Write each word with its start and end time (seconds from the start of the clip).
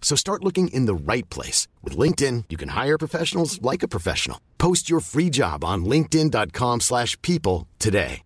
So 0.00 0.16
start 0.16 0.44
looking 0.44 0.68
in 0.68 0.86
the 0.86 1.12
right 1.12 1.28
place. 1.28 1.68
With 1.84 1.98
LinkedIn, 1.98 2.44
you 2.48 2.56
can 2.56 2.70
hire 2.70 2.96
professionals 2.96 3.60
like 3.60 3.82
a 3.82 3.88
professional. 3.88 4.40
Post 4.56 4.88
your 4.88 5.00
free 5.00 5.28
job 5.28 5.64
on 5.64 5.84
linkedin.com 5.84 6.80
slash 6.80 7.20
people 7.20 7.66
today. 7.78 8.22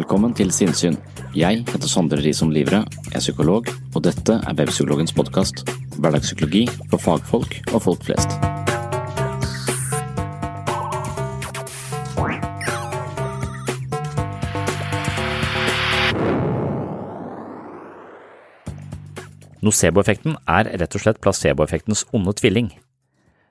Velkommen 0.00 0.32
til 0.34 0.50
Sinnsyn. 0.50 0.96
Jeg 1.36 1.64
heter 1.68 1.88
Sondre 1.88 2.16
Risom 2.24 2.50
Livre, 2.50 2.84
er 3.12 3.20
psykolog, 3.20 3.68
og 3.94 4.04
dette 4.04 4.40
er 4.40 4.56
Webpsykologens 4.58 5.12
podkast. 5.12 5.62
Hverdagspsykologi 5.98 6.64
for 6.90 6.96
fagfolk 6.96 7.60
og 7.74 7.82
folk 7.82 8.08
flest. 8.08 8.59
Nocebo-effekten 19.64 20.38
er 20.48 20.70
rett 20.80 20.94
og 20.96 21.02
slett 21.02 21.20
placeboeffektens 21.20 22.06
onde 22.16 22.32
tvilling. 22.38 22.70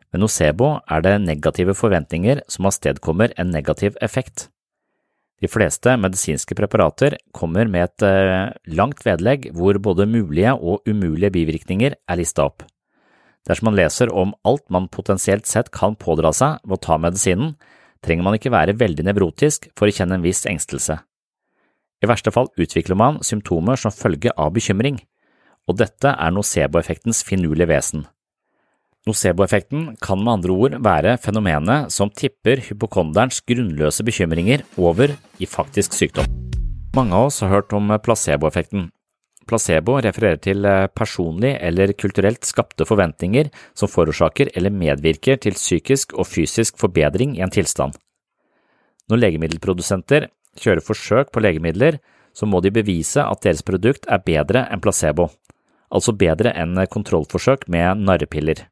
Ved 0.10 0.24
nocebo 0.24 0.80
er 0.90 1.04
det 1.06 1.20
negative 1.22 1.76
forventninger 1.78 2.42
som 2.50 2.66
avstedkommer 2.70 3.36
en 3.38 3.52
negativ 3.54 3.98
effekt. 4.02 4.48
De 5.40 5.48
fleste 5.48 5.94
medisinske 6.02 6.56
preparater 6.58 7.16
kommer 7.32 7.70
med 7.70 7.86
et 7.86 8.06
eh, 8.08 8.50
langt 8.76 9.06
vedlegg 9.06 9.52
hvor 9.56 9.78
både 9.80 10.10
mulige 10.10 10.56
og 10.58 10.82
umulige 10.90 11.32
bivirkninger 11.38 11.96
er 11.96 12.20
lista 12.20 12.50
opp. 12.50 12.66
Dersom 13.48 13.70
man 13.70 13.78
leser 13.80 14.12
om 14.12 14.34
alt 14.44 14.66
man 14.74 14.90
potensielt 14.92 15.48
sett 15.48 15.70
kan 15.72 15.96
pådra 15.96 16.34
seg 16.36 16.58
ved 16.66 16.76
å 16.76 16.84
ta 16.84 16.98
medisinen, 17.00 17.54
trenger 18.04 18.26
man 18.26 18.36
ikke 18.36 18.52
være 18.52 18.76
veldig 18.80 19.06
nevrotisk 19.08 19.70
for 19.78 19.88
å 19.88 19.96
kjenne 19.96 20.18
en 20.20 20.26
viss 20.26 20.44
engstelse. 20.50 20.98
I 22.00 22.08
verste 22.08 22.32
fall 22.32 22.50
utvikler 22.60 22.98
man 23.00 23.22
symptomer 23.24 23.80
som 23.80 23.96
følge 23.96 24.34
av 24.36 24.54
bekymring, 24.56 25.00
og 25.70 25.78
dette 25.78 26.10
er 26.10 26.34
nocebo-effektens 26.34 27.22
finurlige 27.28 27.70
vesen. 27.70 28.08
Nocebo-effekten 29.08 29.94
kan 30.04 30.20
med 30.20 30.34
andre 30.40 30.54
ord 30.54 30.78
være 30.84 31.16
fenomenet 31.22 31.94
som 31.94 32.12
tipper 32.12 32.64
hypokonderens 32.66 33.40
grunnløse 33.48 34.04
bekymringer 34.06 34.66
over 34.78 35.14
i 35.40 35.48
faktisk 35.50 35.96
sykdom. 35.96 36.28
Mange 36.98 37.16
av 37.16 37.30
oss 37.30 37.40
har 37.46 37.54
hørt 37.54 37.74
om 37.78 37.94
placeboeffekten. 38.04 38.90
Placebo 39.50 39.96
refererer 40.04 40.38
til 40.42 40.66
personlig 40.94 41.56
eller 41.66 41.94
kulturelt 41.98 42.46
skapte 42.46 42.86
forventninger 42.86 43.50
som 43.78 43.90
forårsaker 43.90 44.52
eller 44.58 44.74
medvirker 44.74 45.40
til 45.42 45.58
psykisk 45.58 46.14
og 46.18 46.28
fysisk 46.30 46.78
forbedring 46.82 47.38
i 47.38 47.44
en 47.46 47.54
tilstand. 47.54 47.96
Når 49.10 49.24
legemiddelprodusenter 49.24 50.28
kjører 50.60 50.86
forsøk 50.86 51.32
på 51.34 51.42
legemidler, 51.42 51.98
så 52.34 52.46
må 52.46 52.62
de 52.62 52.74
bevise 52.74 53.24
at 53.24 53.42
deres 53.46 53.66
produkt 53.66 54.06
er 54.06 54.22
bedre 54.22 54.68
enn 54.70 54.82
placebo, 54.84 55.32
altså 55.90 56.14
bedre 56.14 56.54
enn 56.58 56.78
kontrollforsøk 56.92 57.68
med 57.68 58.06
narrepiller. 58.06 58.68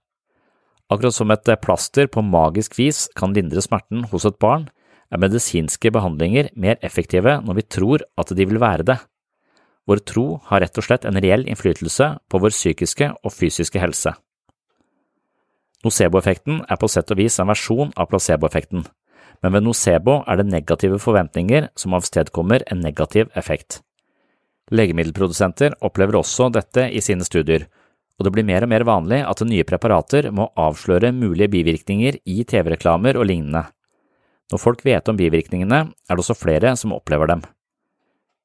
Akkurat 0.87 1.15
som 1.15 1.31
et 1.33 1.49
plaster 1.59 2.07
på 2.07 2.23
magisk 2.23 2.77
vis 2.79 3.07
kan 3.17 3.33
lindre 3.35 3.61
smerten 3.63 4.05
hos 4.11 4.25
et 4.25 4.39
barn, 4.39 4.69
er 5.11 5.21
medisinske 5.23 5.91
behandlinger 5.91 6.49
mer 6.55 6.77
effektive 6.83 7.37
når 7.43 7.59
vi 7.59 7.65
tror 7.75 8.03
at 8.19 8.31
de 8.35 8.45
vil 8.47 8.59
være 8.59 8.87
det. 8.87 8.97
Vår 9.87 10.03
tro 10.03 10.25
har 10.49 10.63
rett 10.63 10.77
og 10.79 10.83
slett 10.83 11.07
en 11.07 11.19
reell 11.23 11.45
innflytelse 11.47 12.09
på 12.27 12.39
vår 12.43 12.55
psykiske 12.55 13.13
og 13.23 13.31
fysiske 13.31 13.79
helse. 13.79 14.11
Nocebo-effekten 15.85 16.63
er 16.67 16.79
på 16.79 16.89
sett 16.91 17.11
og 17.13 17.19
vis 17.21 17.37
en 17.39 17.47
versjon 17.47 17.93
av 17.95 18.09
placebo-effekten, 18.11 18.83
men 19.43 19.53
ved 19.53 19.63
nocebo 19.63 20.21
er 20.27 20.39
det 20.39 20.49
negative 20.49 20.99
forventninger 20.99 21.69
som 21.77 21.95
avstedkommer 21.95 22.65
en 22.71 22.81
negativ 22.83 23.31
effekt. 23.35 23.81
Legemiddelprodusenter 24.73 25.77
opplever 25.85 26.19
også 26.19 26.49
dette 26.51 26.89
i 26.91 27.01
sine 27.03 27.23
studier, 27.27 27.67
og 28.17 28.25
det 28.25 28.33
blir 28.33 28.47
mer 28.47 28.65
og 28.65 28.71
mer 28.71 28.83
vanlig 28.87 29.21
at 29.23 29.43
nye 29.45 29.65
preparater 29.67 30.31
må 30.33 30.49
avsløre 30.59 31.13
mulige 31.15 31.51
bivirkninger 31.53 32.17
i 32.25 32.43
TV-reklamer 32.43 33.19
og 33.19 33.29
lignende. 33.29 33.67
Når 34.51 34.63
folk 34.63 34.83
vet 34.87 35.07
om 35.11 35.19
bivirkningene, 35.19 35.83
er 35.91 36.15
det 36.15 36.23
også 36.23 36.37
flere 36.37 36.73
som 36.79 36.95
opplever 36.95 37.29
dem. 37.29 37.43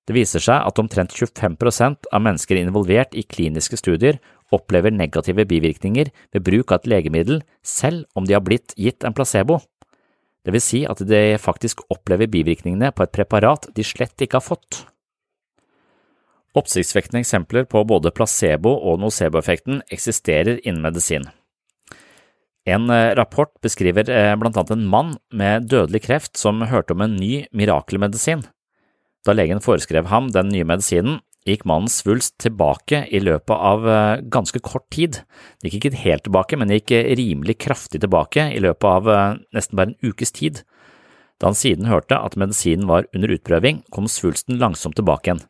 Det 0.06 0.16
viser 0.16 0.42
seg 0.42 0.64
at 0.66 0.78
omtrent 0.82 1.14
25% 1.14 2.08
av 2.10 2.22
mennesker 2.24 2.58
involvert 2.58 3.14
i 3.14 3.22
kliniske 3.22 3.78
studier 3.78 4.18
opplever 4.52 4.92
negative 4.92 5.46
bivirkninger 5.48 6.10
ved 6.34 6.44
bruk 6.44 6.72
av 6.72 6.82
et 6.82 6.90
legemiddel 6.90 7.44
selv 7.62 8.04
om 8.18 8.26
de 8.26 8.34
har 8.34 8.42
blitt 8.44 8.74
gitt 8.76 9.06
en 9.06 9.14
placebo. 9.14 9.60
Det 10.42 10.50
vil 10.54 10.64
si 10.64 10.82
at 10.90 10.98
de 11.06 11.38
faktisk 11.38 11.84
opplever 11.94 12.30
bivirkningene 12.30 12.90
på 12.90 13.06
et 13.06 13.14
preparat 13.14 13.70
de 13.76 13.86
slett 13.86 14.26
ikke 14.26 14.40
har 14.40 14.48
fått. 14.48 14.82
Oppsiktsvekkende 16.52 17.22
eksempler 17.22 17.64
på 17.64 17.80
både 17.88 18.12
placebo- 18.12 18.74
og 18.76 18.98
noceboeffekten 19.00 19.80
eksisterer 19.92 20.58
innen 20.60 20.82
medisin. 20.84 21.30
En 22.68 22.90
eh, 22.92 23.14
rapport 23.18 23.50
beskriver 23.64 24.06
eh, 24.12 24.34
blant 24.38 24.58
annet 24.60 24.74
en 24.76 24.86
mann 24.86 25.14
med 25.32 25.66
dødelig 25.72 26.04
kreft 26.04 26.36
som 26.38 26.60
hørte 26.68 26.94
om 26.94 27.02
en 27.02 27.16
ny 27.16 27.46
mirakelmedisin. 27.56 28.44
Da 29.26 29.34
legen 29.34 29.62
foreskrev 29.64 30.10
ham 30.12 30.28
den 30.34 30.50
nye 30.52 30.66
medisinen, 30.68 31.20
gikk 31.48 31.64
mannens 31.66 31.96
svulst 31.98 32.36
tilbake 32.42 33.00
i 33.10 33.18
løpet 33.22 33.56
av 33.56 33.88
eh, 33.88 34.20
ganske 34.30 34.60
kort 34.62 34.86
tid. 34.94 35.22
Det 35.58 35.72
gikk 35.72 35.88
ikke 35.88 36.04
helt 36.04 36.26
tilbake, 36.28 36.58
men 36.60 36.70
det 36.70 36.82
gikk 36.82 37.16
rimelig 37.18 37.56
kraftig 37.64 38.04
tilbake 38.04 38.50
i 38.52 38.60
løpet 38.62 38.86
av 38.92 39.40
nesten 39.56 39.80
bare 39.80 39.94
en 39.94 40.12
ukes 40.12 40.36
tid. 40.36 40.62
Da 41.40 41.48
han 41.48 41.58
siden 41.58 41.88
hørte 41.90 42.20
at 42.20 42.36
medisinen 42.38 42.86
var 42.86 43.08
under 43.10 43.32
utprøving, 43.34 43.82
kom 43.90 44.04
svulsten 44.06 44.60
langsomt 44.60 45.00
tilbake 45.00 45.32
igjen. 45.32 45.42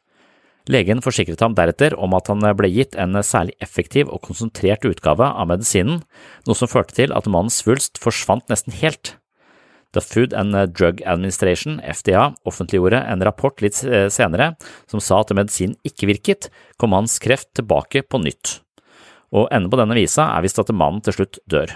Legen 0.71 1.03
forsikret 1.03 1.41
ham 1.43 1.57
deretter 1.59 1.97
om 1.99 2.15
at 2.15 2.29
han 2.31 2.45
ble 2.59 2.71
gitt 2.71 2.95
en 3.01 3.19
særlig 3.27 3.57
effektiv 3.65 4.11
og 4.13 4.23
konsentrert 4.29 4.87
utgave 4.87 5.27
av 5.27 5.49
medisinen, 5.51 6.05
noe 6.47 6.59
som 6.59 6.71
førte 6.71 6.95
til 7.01 7.15
at 7.17 7.27
mannens 7.27 7.59
svulst 7.65 7.99
forsvant 8.03 8.47
nesten 8.53 8.77
helt. 8.79 9.17
The 9.93 10.01
Food 10.01 10.33
and 10.33 10.57
Drug 10.73 11.03
Administration, 11.05 11.81
FDA, 11.85 12.31
offentliggjorde 12.49 13.03
en 13.11 13.25
rapport 13.27 13.59
litt 13.61 13.83
senere 13.83 14.55
som 14.89 15.03
sa 15.05 15.21
at 15.21 15.35
medisinen 15.37 15.77
ikke 15.85 16.09
virket, 16.09 16.49
kom 16.81 16.95
mannens 16.95 17.19
kreft 17.21 17.51
tilbake 17.59 18.07
på 18.07 18.23
nytt. 18.23 18.61
Og 19.33 19.51
enden 19.51 19.73
på 19.73 19.81
denne 19.81 19.97
visa 19.99 20.31
er 20.33 20.45
visst 20.45 20.61
at 20.63 20.73
mannen 20.73 21.03
til 21.05 21.19
slutt 21.19 21.43
dør. 21.51 21.75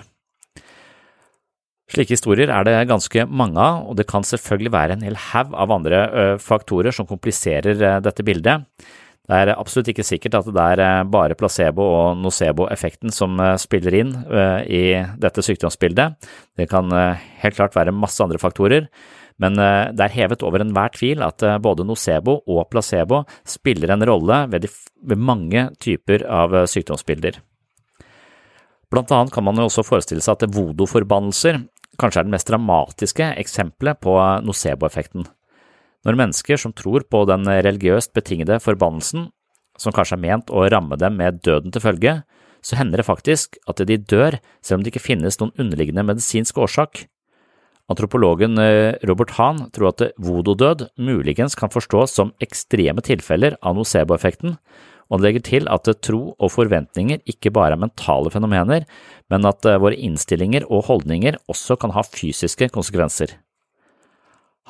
Slike 1.87 2.17
historier 2.17 2.51
er 2.51 2.67
det 2.67 2.75
ganske 2.91 3.27
mange 3.31 3.63
av, 3.63 3.85
og 3.87 3.95
det 3.99 4.09
kan 4.11 4.27
selvfølgelig 4.27 4.73
være 4.75 4.97
en 4.97 5.05
hel 5.07 5.19
haug 5.31 5.55
av 5.55 5.75
andre 5.77 6.01
faktorer 6.43 6.91
som 6.95 7.07
kompliserer 7.07 7.79
dette 8.03 8.27
bildet. 8.27 8.67
Det 9.27 9.39
er 9.43 9.53
absolutt 9.55 9.89
ikke 9.91 10.07
sikkert 10.07 10.37
at 10.39 10.51
det 10.55 10.65
er 10.87 11.07
bare 11.11 11.35
placebo- 11.39 11.87
og 11.87 12.19
nocebo-effekten 12.23 13.15
som 13.15 13.39
spiller 13.59 13.95
inn 13.99 14.13
i 14.67 14.83
dette 15.19 15.43
sykdomsbildet. 15.47 16.29
Det 16.59 16.69
kan 16.71 16.91
helt 16.91 17.59
klart 17.59 17.75
være 17.79 17.95
masse 17.95 18.23
andre 18.23 18.39
faktorer, 18.43 18.87
men 19.43 19.59
det 19.59 20.03
er 20.07 20.15
hevet 20.15 20.43
over 20.47 20.63
enhver 20.63 20.95
tvil 20.95 21.23
at 21.27 21.43
både 21.63 21.87
nocebo 21.87 22.41
og 22.47 22.71
placebo 22.71 23.25
spiller 23.47 23.95
en 23.95 24.07
rolle 24.07 24.45
ved, 24.51 24.71
ved 25.07 25.19
mange 25.19 25.69
typer 25.83 26.27
av 26.27 26.65
sykdomsbilder. 26.71 27.39
Blant 28.87 29.11
annet 29.11 29.35
kan 29.35 29.43
man 29.43 29.59
jo 29.59 29.67
også 29.67 29.83
forestille 29.83 30.23
seg 30.23 30.39
at 30.39 30.55
voodoo-forbannelser 30.55 31.59
kanskje 32.01 32.23
er 32.23 32.29
det 32.29 32.35
mest 32.37 32.51
dramatiske 32.51 33.31
eksempelet 33.41 34.01
på 34.05 34.15
nocebo-effekten. 34.47 35.27
Når 36.07 36.19
mennesker 36.21 36.61
som 36.61 36.75
tror 36.77 37.07
på 37.11 37.25
den 37.29 37.49
religiøst 37.49 38.13
betingede 38.15 38.61
forbannelsen, 38.63 39.31
som 39.77 39.93
kanskje 39.93 40.17
er 40.17 40.23
ment 40.23 40.53
å 40.55 40.65
ramme 40.71 40.97
dem 41.01 41.19
med 41.19 41.43
døden 41.45 41.75
til 41.75 41.83
følge, 41.85 42.21
så 42.65 42.79
hender 42.79 43.01
det 43.01 43.09
faktisk 43.09 43.59
at 43.71 43.83
de 43.89 43.99
dør 43.99 44.39
selv 44.65 44.81
om 44.81 44.85
det 44.85 44.95
ikke 44.95 45.05
finnes 45.05 45.39
noen 45.41 45.55
underliggende 45.59 46.07
medisinsk 46.07 46.59
årsak. 46.63 47.05
Antropologen 47.91 48.59
eh, 48.59 48.97
Robert 49.07 49.37
Hahn 49.37 49.69
tror 49.75 49.93
at 49.93 50.03
voodoo-død 50.19 50.89
muligens 50.99 51.55
kan 51.59 51.71
forstås 51.71 52.17
som 52.19 52.33
ekstreme 52.43 53.05
tilfeller 53.07 53.55
av 53.63 53.77
nocebo-effekten, 53.79 54.57
og 55.07 55.21
det 55.21 55.27
legger 55.27 55.45
til 55.47 55.69
at 55.71 55.89
tro 56.03 56.21
og 56.35 56.53
forventninger 56.53 57.23
ikke 57.31 57.53
bare 57.55 57.77
er 57.77 57.83
mentale 57.83 58.33
fenomener, 58.35 58.87
men 59.31 59.49
at 59.49 59.67
eh, 59.67 59.79
våre 59.83 59.99
innstillinger 59.99 60.67
og 60.67 60.87
holdninger 60.91 61.39
også 61.51 61.79
kan 61.81 61.95
ha 61.95 62.05
fysiske 62.07 62.71
konsekvenser. 62.75 63.37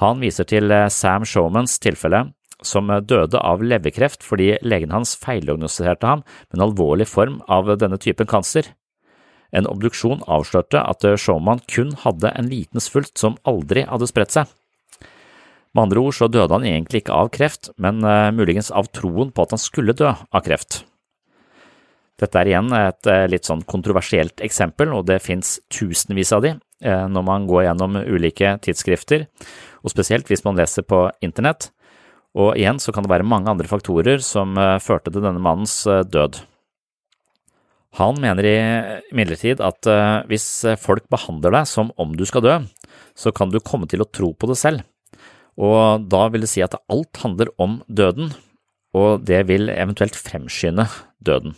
Han 0.03 0.21
viser 0.21 0.49
til 0.49 0.73
eh, 0.73 0.89
Sam 0.93 1.25
Showmans 1.25 1.79
tilfelle, 1.81 2.27
som 2.65 2.89
døde 2.89 3.37
av 3.37 3.61
leverkreft 3.61 4.25
fordi 4.25 4.55
legen 4.65 4.93
hans 4.95 5.13
feildiagnostiserte 5.21 6.09
ham 6.09 6.23
med 6.25 6.57
en 6.57 6.67
alvorlig 6.71 7.09
form 7.09 7.43
av 7.53 7.69
denne 7.81 7.99
typen 8.01 8.29
kanser. 8.29 8.71
En 9.53 9.69
obduksjon 9.69 10.25
avslørte 10.27 10.81
at 10.81 11.05
Showman 11.21 11.61
kun 11.71 11.93
hadde 12.01 12.33
en 12.33 12.49
liten 12.51 12.83
svulst 12.83 13.21
som 13.21 13.37
aldri 13.45 13.85
hadde 13.89 14.09
spredt 14.09 14.35
seg. 14.35 14.49
Med 15.77 15.91
andre 15.91 16.01
ord 16.01 16.15
så 16.17 16.25
døde 16.33 16.57
han 16.57 16.65
egentlig 16.65 17.03
ikke 17.03 17.13
av 17.13 17.29
kreft, 17.35 17.69
men 17.77 18.01
uh, 18.01 18.33
muligens 18.33 18.71
av 18.73 18.89
troen 18.97 19.29
på 19.29 19.45
at 19.45 19.51
han 19.53 19.61
skulle 19.61 19.93
dø 19.93 20.09
av 20.09 20.45
kreft. 20.47 20.87
Dette 22.17 22.41
er 22.41 22.49
igjen 22.49 22.73
et 22.73 23.11
uh, 23.13 23.27
litt 23.29 23.45
sånn 23.45 23.61
kontroversielt 23.69 24.41
eksempel, 24.41 24.95
og 24.97 25.05
det 25.11 25.21
finnes 25.21 25.59
tusenvis 25.69 26.33
av 26.33 26.47
de 26.47 26.55
uh, 26.57 27.05
når 27.13 27.27
man 27.29 27.45
går 27.51 27.67
gjennom 27.67 28.01
ulike 28.09 28.55
tidsskrifter, 28.65 29.29
og 29.85 29.93
spesielt 29.93 30.33
hvis 30.33 30.47
man 30.49 30.57
leser 30.57 30.89
på 30.89 31.11
internett. 31.21 31.69
Og 32.41 32.57
igjen 32.57 32.81
så 32.81 32.97
kan 32.97 33.05
det 33.05 33.13
være 33.13 33.29
mange 33.29 33.53
andre 33.53 33.69
faktorer 33.69 34.25
som 34.25 34.57
førte 34.85 35.09
til 35.09 35.23
denne 35.25 35.41
mannens 35.41 35.79
død. 35.89 36.37
Han 37.97 38.19
mener 38.21 38.45
imidlertid 39.09 39.63
at 39.65 39.89
hvis 40.29 40.45
folk 40.83 41.07
behandler 41.09 41.57
deg 41.57 41.71
som 41.71 41.95
om 41.97 42.13
du 42.13 42.27
skal 42.29 42.45
dø, 42.45 42.59
så 43.17 43.33
kan 43.33 43.49
du 43.49 43.57
komme 43.65 43.89
til 43.89 44.05
å 44.05 44.09
tro 44.13 44.35
på 44.37 44.51
det 44.53 44.59
selv 44.61 44.85
og 45.57 46.09
da 46.13 46.27
vil 46.33 46.45
det 46.45 46.51
si 46.53 46.63
at 46.65 46.77
alt 46.93 47.23
handler 47.23 47.53
om 47.63 47.81
døden, 47.89 48.33
og 48.97 49.25
det 49.29 49.43
vil 49.49 49.71
eventuelt 49.73 50.17
fremskynde 50.17 50.87
døden. 51.25 51.57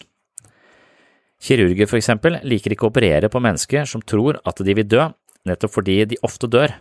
Kirurger 1.43 1.87
for 1.87 1.99
eksempel 2.01 2.41
liker 2.47 2.75
ikke 2.75 2.89
å 2.89 2.93
operere 2.93 3.31
på 3.31 3.43
mennesker 3.43 3.87
som 3.87 4.03
tror 4.03 4.41
at 4.47 4.63
de 4.65 4.75
vil 4.75 4.87
dø, 4.91 5.07
nettopp 5.47 5.77
fordi 5.77 6.01
de 6.11 6.19
ofte 6.27 6.51
dør. 6.51 6.75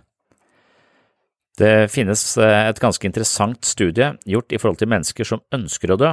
Det 1.57 1.89
finnes 1.89 2.21
eh, 2.37 2.63
et 2.69 2.81
ganske 2.81 3.05
interessant 3.09 3.65
studie 3.65 4.11
gjort 4.29 4.53
i 4.53 4.59
forhold 4.61 4.81
til 4.81 4.89
mennesker 4.94 5.25
som 5.25 5.42
ønsker 5.53 5.94
å 5.94 5.97
dø. 5.97 6.11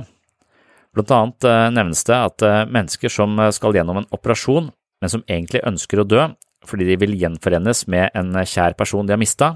Blant 0.96 1.12
annet 1.12 1.48
eh, 1.48 1.66
nevnes 1.74 2.04
det 2.08 2.16
at 2.16 2.44
eh, 2.44 2.62
mennesker 2.72 3.12
som 3.12 3.36
skal 3.52 3.76
gjennom 3.76 4.00
en 4.00 4.08
operasjon, 4.14 4.70
men 4.72 5.12
som 5.12 5.24
egentlig 5.28 5.64
ønsker 5.68 6.00
å 6.00 6.08
dø 6.08 6.28
fordi 6.64 6.86
de 6.88 6.96
vil 6.96 7.12
gjenforenes 7.20 7.82
med 7.92 8.14
en 8.16 8.30
kjær 8.40 8.72
person 8.78 9.04
de 9.04 9.12
har 9.12 9.20
mista, 9.20 9.50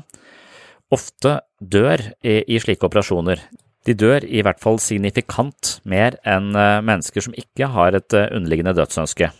ofte 0.94 1.40
dør 1.60 2.02
i, 2.22 2.40
i, 2.46 2.58
slike 2.62 2.86
operasjoner. 2.88 3.42
De 3.86 3.94
dør 3.96 4.24
i 4.24 4.42
hvert 4.44 4.60
fall 4.60 4.80
signifikant 4.82 5.78
mer 5.88 6.18
enn 6.28 6.50
eh, 6.56 6.80
mennesker 6.84 7.24
som 7.24 7.36
ikke 7.38 7.70
har 7.74 7.96
et 7.96 8.16
eh, 8.16 8.30
underliggende 8.34 8.74
dødsønske. 8.76 9.30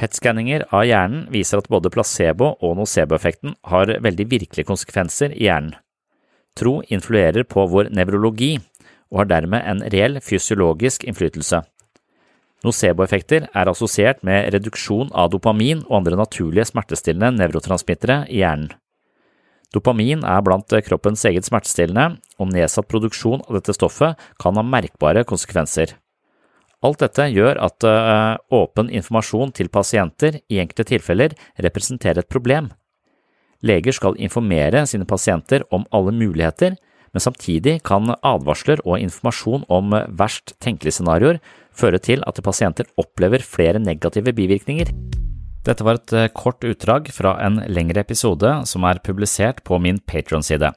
PET-skanninger 0.00 0.64
av 0.72 0.86
hjernen 0.88 1.26
viser 1.32 1.60
at 1.60 1.68
både 1.68 1.92
placebo- 1.92 2.54
og 2.64 2.78
nocebo-effekten 2.78 3.56
har 3.68 3.92
veldig 4.00 4.26
virkelige 4.30 4.68
konsekvenser 4.70 5.34
i 5.36 5.44
hjernen. 5.48 5.74
Tro 6.56 6.80
influerer 6.88 7.44
på 7.46 7.66
vår 7.70 7.92
nevrologi 7.94 8.54
og 9.10 9.22
har 9.22 9.28
dermed 9.34 9.66
en 9.66 9.84
reell 9.92 10.18
fysiologisk 10.24 11.04
innflytelse. 11.06 11.60
Nocebo-effekter 12.64 13.46
er 13.56 13.70
assosiert 13.70 14.24
med 14.26 14.50
reduksjon 14.54 15.12
av 15.16 15.30
dopamin 15.32 15.84
og 15.86 16.00
andre 16.00 16.18
naturlige 16.20 16.68
smertestillende 16.72 17.32
nevrotransmittere 17.38 18.24
i 18.28 18.42
hjernen. 18.42 18.72
Dopamin 19.70 20.24
er 20.26 20.42
blant 20.42 20.72
kroppens 20.86 21.22
eget 21.28 21.46
smertestillende, 21.46 22.18
og 22.42 22.50
nedsatt 22.50 22.88
produksjon 22.90 23.44
av 23.46 23.58
dette 23.60 23.74
stoffet 23.76 24.18
kan 24.42 24.58
ha 24.58 24.64
merkbare 24.66 25.22
konsekvenser. 25.28 25.94
Alt 26.80 27.02
dette 27.04 27.26
gjør 27.28 27.60
at 27.60 27.84
uh, 27.84 28.40
åpen 28.56 28.88
informasjon 28.88 29.52
til 29.56 29.68
pasienter 29.68 30.40
i 30.48 30.62
enkelte 30.62 30.88
tilfeller 30.94 31.36
representerer 31.60 32.22
et 32.22 32.32
problem. 32.32 32.70
Leger 33.60 33.92
skal 33.92 34.16
informere 34.16 34.86
sine 34.88 35.04
pasienter 35.04 35.66
om 35.70 35.84
alle 35.92 36.14
muligheter, 36.16 36.78
men 37.12 37.22
samtidig 37.22 37.80
kan 37.84 38.14
advarsler 38.16 38.80
og 38.86 39.02
informasjon 39.02 39.66
om 39.68 39.92
verst 40.16 40.54
tenkelige 40.62 40.96
scenarioer 40.98 41.40
føre 41.76 42.00
til 42.02 42.24
at 42.26 42.40
pasienter 42.42 42.88
opplever 43.00 43.44
flere 43.44 43.82
negative 43.82 44.32
bivirkninger. 44.32 44.94
Dette 45.66 45.84
var 45.84 46.00
et 46.00 46.14
eh, 46.16 46.30
kort 46.32 46.64
utdrag 46.64 47.10
fra 47.12 47.36
en 47.44 47.60
lengre 47.68 48.00
episode 48.00 48.52
som 48.68 48.86
er 48.88 49.02
publisert 49.04 49.62
på 49.66 49.78
min 49.82 50.00
Patron-side. 50.08 50.72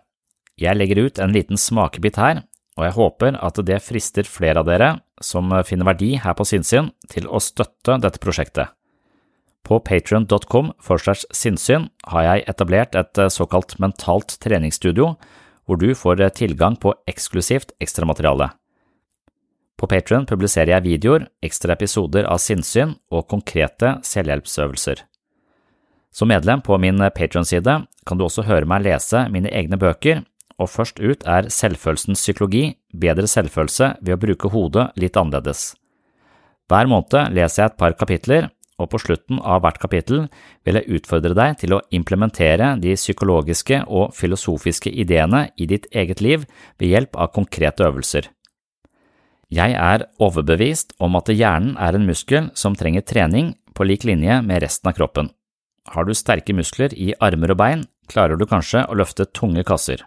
Jeg 0.60 0.78
legger 0.78 1.06
ut 1.08 1.20
en 1.24 1.34
liten 1.34 1.58
smakebit 1.58 2.20
her, 2.20 2.44
og 2.78 2.88
jeg 2.88 2.98
håper 2.98 3.40
at 3.40 3.60
det 3.66 3.82
frister 3.86 4.28
flere 4.28 4.62
av 4.62 4.70
dere 4.70 4.94
som 5.24 5.52
finner 5.66 5.88
verdi 5.88 6.16
her 6.20 6.36
på 6.36 6.46
Sinnsyn, 6.46 6.92
til 7.10 7.30
å 7.30 7.40
støtte 7.42 8.00
dette 8.04 8.22
prosjektet. 8.22 8.74
På 9.64 9.80
patrion.com 9.80 10.74
forslags 10.84 11.24
sinnssyn 11.32 11.88
har 12.12 12.26
jeg 12.28 12.44
etablert 12.52 12.98
et 13.00 13.20
eh, 13.22 13.32
såkalt 13.32 13.78
mentalt 13.80 14.36
treningsstudio, 14.44 15.14
hvor 15.64 15.80
du 15.80 15.94
får 15.96 16.20
eh, 16.20 16.34
tilgang 16.36 16.76
på 16.76 16.92
eksklusivt 17.08 17.72
ekstramateriale. 17.84 18.52
På 19.84 19.88
Patrion 19.92 20.24
publiserer 20.24 20.70
jeg 20.72 20.84
videoer, 20.86 21.26
ekstra 21.44 21.74
episoder 21.76 22.24
av 22.32 22.38
sinnssyn 22.40 22.94
og 23.12 23.26
konkrete 23.28 23.98
selvhjelpsøvelser. 24.08 25.02
Som 26.08 26.30
medlem 26.32 26.62
på 26.64 26.78
min 26.80 27.02
Patrion-side 27.12 27.74
kan 28.08 28.20
du 28.20 28.24
også 28.24 28.46
høre 28.48 28.70
meg 28.70 28.86
lese 28.86 29.26
mine 29.34 29.50
egne 29.52 29.76
bøker, 29.76 30.22
og 30.56 30.70
først 30.72 31.02
ut 31.04 31.26
er 31.28 31.50
Selvfølelsens 31.52 32.24
psykologi, 32.24 32.78
bedre 32.96 33.28
selvfølelse 33.28 33.90
ved 34.00 34.16
å 34.16 34.22
bruke 34.22 34.52
hodet 34.54 34.86
litt 35.04 35.20
annerledes. 35.20 35.74
Hver 36.72 36.88
måned 36.88 37.36
leser 37.36 37.66
jeg 37.66 37.74
et 37.74 37.82
par 37.82 37.96
kapitler, 38.00 38.48
og 38.80 38.88
på 38.94 39.02
slutten 39.04 39.42
av 39.44 39.66
hvert 39.66 39.82
kapittel 39.82 40.30
vil 40.64 40.80
jeg 40.80 41.02
utfordre 41.02 41.36
deg 41.36 41.58
til 41.60 41.76
å 41.76 41.82
implementere 41.92 42.72
de 42.80 42.96
psykologiske 42.96 43.82
og 43.90 44.16
filosofiske 44.16 44.96
ideene 44.96 45.50
i 45.60 45.68
ditt 45.68 45.92
eget 45.92 46.24
liv 46.24 46.48
ved 46.80 46.88
hjelp 46.88 47.20
av 47.20 47.34
konkrete 47.36 47.84
øvelser. 47.90 48.32
Jeg 49.54 49.76
er 49.78 50.08
overbevist 50.24 50.96
om 51.04 51.18
at 51.20 51.30
hjernen 51.30 51.76
er 51.78 51.94
en 51.94 52.08
muskel 52.08 52.48
som 52.58 52.78
trenger 52.80 53.04
trening 53.06 53.52
på 53.78 53.86
lik 53.86 54.06
linje 54.08 54.40
med 54.42 54.64
resten 54.64 54.90
av 54.90 54.96
kroppen. 54.98 55.30
Har 55.94 56.08
du 56.08 56.14
sterke 56.16 56.56
muskler 56.56 56.96
i 56.96 57.12
armer 57.22 57.54
og 57.54 57.60
bein, 57.60 57.84
klarer 58.10 58.40
du 58.40 58.48
kanskje 58.50 58.86
å 58.88 58.98
løfte 58.98 59.28
tunge 59.36 59.66
kasser. 59.68 60.02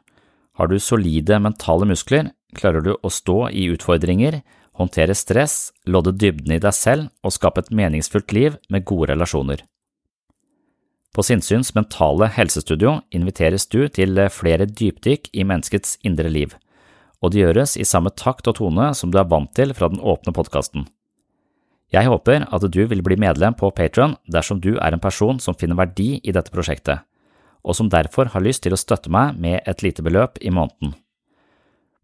Har 0.57 0.73
du 0.73 0.79
solide 0.81 1.39
mentale 1.39 1.87
muskler, 1.87 2.33
klarer 2.57 2.83
du 2.83 2.95
å 2.97 3.13
stå 3.13 3.51
i 3.53 3.69
utfordringer, 3.75 4.41
håndtere 4.81 5.15
stress, 5.15 5.71
lodde 5.87 6.17
dybden 6.17 6.57
i 6.57 6.61
deg 6.63 6.75
selv 6.75 7.11
og 7.23 7.37
skape 7.37 7.63
et 7.63 7.73
meningsfullt 7.77 8.33
liv 8.33 8.57
med 8.73 8.89
gode 8.89 9.13
relasjoner. 9.13 9.63
På 11.15 11.23
Sinnsyns 11.25 11.75
mentale 11.77 12.29
helsestudio 12.33 12.99
inviteres 13.15 13.69
du 13.73 13.87
til 13.89 14.19
flere 14.33 14.67
dypdykk 14.69 15.31
i 15.33 15.47
menneskets 15.49 15.97
indre 16.05 16.33
liv, 16.33 16.57
og 17.27 17.33
det 17.35 17.43
gjøres 17.43 17.75
i 17.75 17.87
samme 17.87 18.13
takt 18.15 18.47
og 18.47 18.61
tone 18.61 18.93
som 18.95 19.11
du 19.11 19.19
er 19.19 19.27
vant 19.27 19.51
til 19.59 19.75
fra 19.75 19.91
den 19.91 19.99
åpne 19.99 20.35
podkasten. 20.37 20.87
Jeg 21.95 22.07
håper 22.11 22.47
at 22.51 22.67
du 22.71 22.81
vil 22.87 23.03
bli 23.03 23.19
medlem 23.19 23.55
på 23.59 23.71
Patron 23.75 24.17
dersom 24.31 24.61
du 24.63 24.77
er 24.77 24.95
en 24.95 25.03
person 25.03 25.41
som 25.43 25.59
finner 25.59 25.79
verdi 25.79 26.21
i 26.23 26.35
dette 26.35 26.55
prosjektet, 26.55 27.03
og 27.67 27.75
som 27.79 27.91
derfor 27.91 28.31
har 28.31 28.45
lyst 28.47 28.63
til 28.63 28.75
å 28.75 28.79
støtte 28.79 29.11
meg 29.11 29.39
med 29.43 29.67
et 29.67 29.83
lite 29.83 30.03
beløp 30.07 30.39
i 30.43 30.55
måneden. 30.55 30.95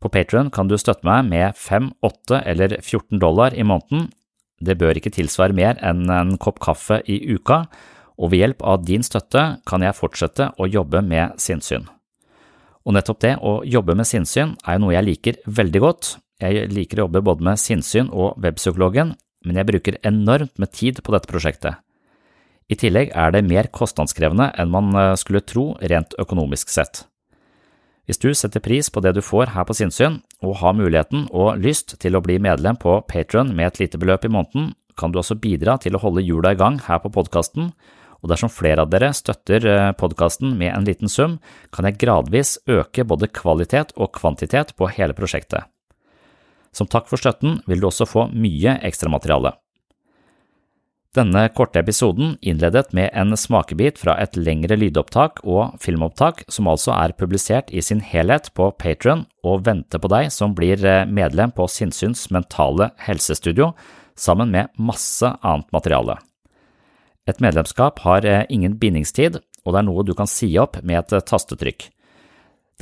På 0.02 0.11
Patron 0.11 0.50
kan 0.50 0.67
du 0.67 0.75
støtte 0.79 1.07
meg 1.07 1.29
med 1.31 1.55
5, 1.59 1.93
8 2.02 2.43
eller 2.50 2.76
14 2.81 3.23
dollar 3.23 3.55
i 3.55 3.62
måneden. 3.62 4.09
Det 4.59 4.79
bør 4.79 4.99
ikke 4.99 5.14
tilsvare 5.14 5.55
mer 5.55 5.79
enn 5.83 6.11
en 6.11 6.37
kopp 6.43 6.59
kaffe 6.62 6.99
i 7.07 7.21
uka, 7.31 7.64
og 8.19 8.31
ved 8.33 8.43
hjelp 8.43 8.62
av 8.67 8.83
din 8.87 9.07
støtte 9.07 9.45
kan 9.67 9.83
jeg 9.87 9.99
fortsette 9.99 10.50
å 10.59 10.71
jobbe 10.71 11.02
med 11.07 11.38
sinnssyn. 11.43 11.87
Og 12.82 12.96
nettopp 12.96 13.20
det 13.22 13.36
å 13.38 13.60
jobbe 13.68 13.94
med 13.98 14.08
sinnssyn 14.08 14.56
er 14.66 14.76
jo 14.76 14.84
noe 14.84 14.96
jeg 14.96 15.06
liker 15.06 15.38
veldig 15.46 15.82
godt. 15.84 16.16
Jeg 16.42 16.66
liker 16.72 16.98
å 16.98 17.06
jobbe 17.06 17.22
både 17.24 17.46
med 17.46 17.60
sinnssyn 17.60 18.10
og 18.10 18.40
webpsykologen, 18.42 19.14
men 19.46 19.58
jeg 19.58 19.68
bruker 19.68 20.00
enormt 20.06 20.58
med 20.58 20.72
tid 20.74 21.00
på 21.02 21.14
dette 21.14 21.30
prosjektet. 21.30 21.78
I 22.70 22.78
tillegg 22.78 23.12
er 23.18 23.32
det 23.34 23.44
mer 23.46 23.68
kostnadskrevende 23.74 24.50
enn 24.58 24.70
man 24.72 24.92
eh, 24.96 25.14
skulle 25.20 25.42
tro 25.44 25.72
rent 25.92 26.14
økonomisk 26.22 26.70
sett. 26.72 27.04
Hvis 28.08 28.18
du 28.18 28.32
setter 28.34 28.62
pris 28.62 28.88
på 28.90 29.02
det 29.04 29.12
du 29.14 29.22
får 29.22 29.52
her 29.54 29.66
på 29.66 29.76
Sinnsyn, 29.78 30.20
og 30.42 30.58
har 30.58 30.74
muligheten 30.74 31.28
og 31.30 31.60
lyst 31.62 31.94
til 32.02 32.16
å 32.18 32.22
bli 32.24 32.40
medlem 32.42 32.78
på 32.80 32.96
Patron 33.06 33.52
med 33.54 33.70
et 33.70 33.82
lite 33.84 34.00
beløp 34.00 34.26
i 34.26 34.32
måneden, 34.32 34.72
kan 34.98 35.12
du 35.12 35.20
også 35.20 35.38
bidra 35.40 35.76
til 35.80 35.94
å 35.94 36.02
holde 36.02 36.24
hjula 36.24 36.52
i 36.52 36.58
gang 36.58 36.80
her 36.88 36.98
på 37.02 37.12
podkasten, 37.14 37.70
og 38.23 38.31
dersom 38.31 38.52
flere 38.52 38.85
av 38.85 38.91
dere 38.93 39.11
støtter 39.17 39.67
eh, 39.67 39.91
podkasten 39.99 40.55
med 40.59 40.73
en 40.73 40.87
liten 40.87 41.11
sum, 41.11 41.38
kan 41.75 41.88
jeg 41.88 41.99
gradvis 42.02 42.57
øke 42.71 43.05
både 43.05 43.31
kvalitet 43.35 43.95
og 43.97 44.14
kvantitet 44.19 44.76
på 44.79 44.91
hele 44.95 45.17
prosjektet. 45.19 45.67
Som 46.73 46.88
takk 46.88 47.11
for 47.11 47.21
støtten 47.21 47.61
vil 47.69 47.83
du 47.83 47.91
også 47.91 48.09
få 48.09 48.29
mye 48.33 48.79
ekstramateriale. 48.87 49.52
Denne 51.12 51.43
korte 51.52 51.76
episoden 51.83 52.38
innledet 52.41 52.95
med 52.97 53.11
en 53.12 53.37
smakebit 53.37 53.99
fra 54.00 54.14
et 54.23 54.33
lengre 54.38 54.79
lydopptak 54.81 55.43
og 55.45 55.75
filmopptak 55.83 56.41
som 56.49 56.71
altså 56.73 56.95
er 56.97 57.12
publisert 57.19 57.69
i 57.69 57.85
sin 57.85 58.00
helhet 58.00 58.49
på 58.57 58.71
Patron 58.81 59.26
og 59.45 59.67
venter 59.67 60.00
på 60.00 60.09
deg 60.09 60.31
som 60.33 60.57
blir 60.57 60.81
eh, 60.81 61.05
medlem 61.05 61.52
på 61.52 61.69
Sinnsyns 61.69 62.31
mentale 62.33 62.95
helsestudio, 63.05 63.75
sammen 64.17 64.57
med 64.57 64.73
masse 64.81 65.29
annet 65.43 65.69
materiale. 65.76 66.17
Et 67.31 67.38
medlemskap 67.43 68.00
har 68.02 68.26
eh, 68.26 68.45
ingen 68.50 68.79
bindingstid, 68.79 69.38
og 69.62 69.75
det 69.75 69.83
er 69.83 69.87
noe 69.87 70.05
du 70.07 70.14
kan 70.19 70.31
si 70.31 70.50
opp 70.59 70.81
med 70.83 70.99
et 70.99 71.14
eh, 71.19 71.25
tastetrykk. 71.29 71.87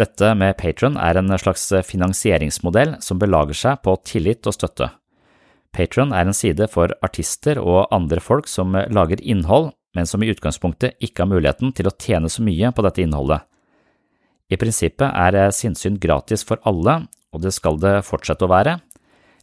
Dette 0.01 0.31
med 0.39 0.57
Patron 0.57 0.97
er 0.97 1.19
en 1.21 1.35
slags 1.39 1.67
finansieringsmodell 1.85 2.97
som 3.05 3.21
belager 3.21 3.59
seg 3.59 3.83
på 3.85 3.99
tillit 4.09 4.49
og 4.49 4.57
støtte. 4.57 4.89
Patron 5.77 6.15
er 6.17 6.25
en 6.27 6.35
side 6.37 6.71
for 6.73 6.95
artister 7.05 7.61
og 7.61 7.91
andre 7.95 8.23
folk 8.23 8.49
som 8.49 8.73
lager 8.73 9.21
innhold, 9.21 9.71
men 9.95 10.07
som 10.07 10.23
i 10.23 10.31
utgangspunktet 10.33 10.97
ikke 11.05 11.25
har 11.25 11.31
muligheten 11.31 11.75
til 11.77 11.91
å 11.91 11.95
tjene 11.95 12.31
så 12.33 12.43
mye 12.47 12.71
på 12.73 12.85
dette 12.87 13.05
innholdet. 13.05 13.45
I 14.51 14.59
prinsippet 14.59 15.11
er 15.11 15.53
sinnssyn 15.55 15.99
gratis 16.03 16.43
for 16.47 16.63
alle, 16.67 17.05
og 17.31 17.45
det 17.45 17.53
skal 17.55 17.79
det 17.83 18.01
fortsette 18.07 18.47
å 18.47 18.51
være. 18.51 18.79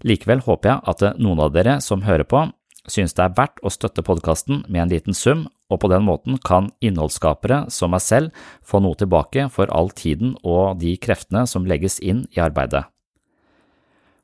Likevel 0.07 0.43
håper 0.45 0.71
jeg 0.73 0.83
at 0.91 1.19
noen 1.21 1.43
av 1.43 1.53
dere 1.55 1.77
som 1.83 2.03
hører 2.03 2.27
på, 2.27 2.43
synes 2.87 3.15
det 3.15 3.23
er 3.23 3.35
verdt 3.37 3.61
å 3.63 3.71
støtte 3.71 4.03
podkasten 4.05 4.63
med 4.67 4.85
en 4.85 4.91
liten 4.91 5.15
sum, 5.17 5.45
og 5.71 5.81
på 5.83 5.89
den 5.91 6.05
måten 6.07 6.39
kan 6.43 6.69
innholdsskapere 6.79 7.65
som 7.73 7.91
meg 7.91 8.03
selv 8.03 8.45
få 8.63 8.79
noe 8.83 8.95
tilbake 8.99 9.49
for 9.53 9.71
all 9.75 9.91
tiden 9.91 10.35
og 10.43 10.79
de 10.83 10.95
kreftene 11.01 11.45
som 11.47 11.67
legges 11.67 11.99
inn 11.99 12.25
i 12.35 12.43
arbeidet. 12.43 12.85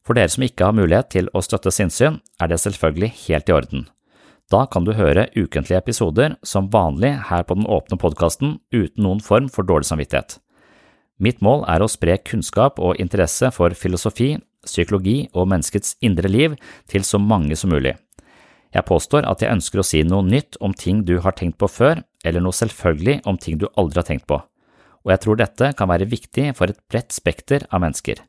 For 0.04 0.16
dere 0.18 0.32
som 0.32 0.44
ikke 0.44 0.68
har 0.68 0.76
mulighet 0.76 1.12
til 1.16 1.30
å 1.32 1.44
støtte 1.44 1.72
sinnssyn, 1.72 2.20
er 2.42 2.52
det 2.52 2.60
selvfølgelig 2.64 3.12
helt 3.26 3.50
i 3.50 3.56
orden. 3.56 3.86
Da 4.52 4.66
kan 4.68 4.84
du 4.84 4.92
høre 4.94 5.30
ukentlige 5.36 5.80
episoder 5.80 6.36
som 6.44 6.68
vanlig 6.72 7.14
her 7.30 7.46
på 7.48 7.56
den 7.56 7.68
åpne 7.68 7.98
podkasten 8.00 8.58
uten 8.76 9.06
noen 9.06 9.24
form 9.24 9.48
for 9.50 9.64
dårlig 9.64 9.88
samvittighet. 9.88 10.38
Mitt 11.24 11.40
mål 11.46 11.64
er 11.72 11.84
å 11.84 11.92
spre 11.92 12.18
kunnskap 12.20 12.82
og 12.84 13.00
interesse 13.00 13.48
for 13.56 13.76
filosofi, 13.78 14.36
psykologi 14.68 15.30
og 15.32 15.48
menneskets 15.52 15.96
indre 16.04 16.32
liv 16.32 16.58
til 16.92 17.06
så 17.08 17.20
mange 17.22 17.56
som 17.60 17.72
mulig. 17.72 17.96
Jeg 18.74 18.88
påstår 18.90 19.28
at 19.30 19.44
jeg 19.44 19.54
ønsker 19.54 19.82
å 19.82 19.86
si 19.86 20.02
noe 20.08 20.26
nytt 20.26 20.58
om 20.64 20.74
ting 20.74 21.04
du 21.06 21.20
har 21.22 21.36
tenkt 21.38 21.60
på 21.62 21.70
før, 21.70 22.02
eller 22.26 22.42
noe 22.42 22.58
selvfølgelig 22.58 23.20
om 23.30 23.38
ting 23.38 23.60
du 23.62 23.68
aldri 23.78 24.02
har 24.02 24.08
tenkt 24.08 24.26
på, 24.30 24.40
og 25.04 25.12
jeg 25.14 25.22
tror 25.24 25.40
dette 25.40 25.74
kan 25.78 25.92
være 25.92 26.10
viktig 26.10 26.54
for 26.58 26.72
et 26.72 26.80
bredt 26.90 27.14
spekter 27.14 27.68
av 27.70 27.84
mennesker. 27.84 28.24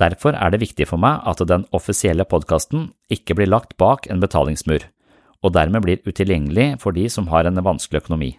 Derfor 0.00 0.32
er 0.32 0.52
det 0.52 0.62
viktig 0.62 0.86
for 0.88 1.02
meg 1.02 1.20
at 1.28 1.42
den 1.44 1.66
offisielle 1.76 2.24
podkasten 2.24 2.88
ikke 3.12 3.36
blir 3.36 3.50
lagt 3.50 3.76
bak 3.76 4.08
en 4.08 4.22
betalingsmur, 4.22 4.86
og 5.44 5.52
dermed 5.56 5.84
blir 5.84 6.00
utilgjengelig 6.08 6.78
for 6.80 6.96
de 6.96 7.08
som 7.12 7.28
har 7.28 7.44
en 7.44 7.60
vanskelig 7.60 8.04
økonomi. 8.04 8.34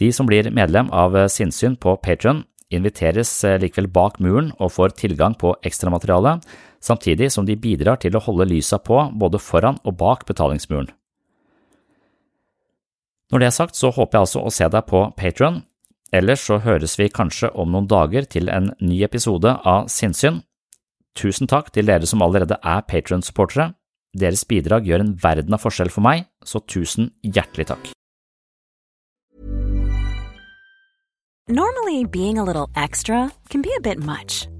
De 0.00 0.10
som 0.12 0.28
blir 0.28 0.48
medlem 0.52 0.88
av 0.92 1.16
Sinnsyn 1.32 1.76
på 1.80 1.96
Patron, 2.04 2.44
inviteres 2.72 3.32
likevel 3.60 3.88
bak 3.92 4.20
muren 4.22 4.52
og 4.58 4.72
får 4.76 4.94
tilgang 5.00 5.34
på 5.36 5.54
ekstramateriale, 5.66 6.38
samtidig 6.82 7.30
som 7.32 7.46
de 7.46 7.56
bidrar 7.56 8.00
til 8.00 8.16
å 8.16 8.22
holde 8.24 8.48
lysa 8.50 8.78
på 8.78 9.02
både 9.12 9.40
foran 9.42 9.78
og 9.84 9.98
bak 10.00 10.26
betalingsmuren. 10.28 10.90
Når 13.30 13.38
det 13.38 13.46
er 13.46 13.54
sagt, 13.54 13.78
så 13.78 13.92
håper 13.94 14.16
jeg 14.18 14.26
altså 14.26 14.42
å 14.42 14.50
se 14.50 14.66
deg 14.66 14.86
på 14.90 15.04
Patron. 15.16 15.62
Ellers 16.10 16.42
så 16.42 16.58
høres 16.58 16.96
vi 16.98 17.06
kanskje 17.12 17.52
om 17.54 17.70
noen 17.70 17.86
dager 17.86 18.26
til 18.26 18.50
en 18.50 18.72
ny 18.82 19.04
episode 19.06 19.52
av 19.62 19.86
Sinnsyn. 19.92 20.40
Tusen 21.14 21.46
takk 21.50 21.70
til 21.74 21.86
dere 21.86 22.06
som 22.10 22.22
allerede 22.26 22.58
er 22.58 22.82
Patron-supportere. 22.90 23.70
Deres 24.18 24.42
bidrag 24.42 24.88
gjør 24.90 25.04
en 25.04 25.14
verden 25.22 25.54
av 25.54 25.62
forskjell 25.62 25.92
for 25.94 26.02
meg, 26.02 26.26
så 26.42 26.58
tusen 26.66 27.12
hjertelig 27.22 27.70
takk. 27.70 27.92
Normally, 31.50 32.04
being 32.04 32.38
a 32.38 32.44
little 32.44 32.68
extra 32.76 33.32
can 33.48 33.62
be 33.62 33.74
a 33.76 33.80
bit 33.80 33.98